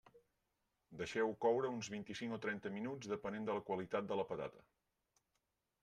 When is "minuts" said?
2.79-3.13